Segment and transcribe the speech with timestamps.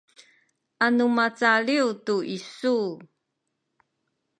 [0.85, 2.77] anu macaliw tu isu